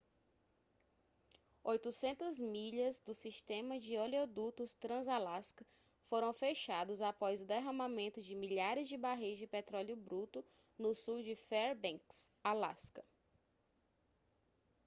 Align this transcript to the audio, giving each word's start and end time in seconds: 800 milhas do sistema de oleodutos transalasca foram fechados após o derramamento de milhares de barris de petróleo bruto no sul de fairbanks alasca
800 1.63 2.39
milhas 2.39 2.99
do 3.01 3.13
sistema 3.13 3.79
de 3.79 3.97
oleodutos 3.99 4.73
transalasca 4.73 5.63
foram 6.05 6.33
fechados 6.33 7.01
após 7.03 7.39
o 7.39 7.45
derramamento 7.45 8.19
de 8.19 8.33
milhares 8.33 8.87
de 8.87 8.97
barris 8.97 9.37
de 9.37 9.45
petróleo 9.45 9.95
bruto 9.95 10.43
no 10.75 10.95
sul 10.95 11.21
de 11.21 11.35
fairbanks 11.35 12.31
alasca 12.43 13.05